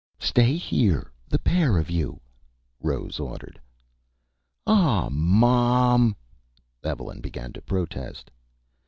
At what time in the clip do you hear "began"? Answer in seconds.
7.21-7.53